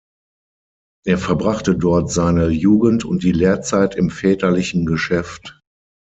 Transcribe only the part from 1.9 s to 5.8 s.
seine Jugend und die Lehrzeit im väterlichen Geschäft.